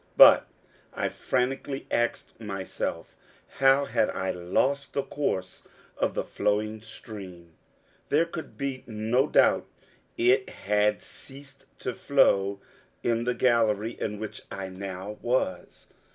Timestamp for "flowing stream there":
6.23-8.25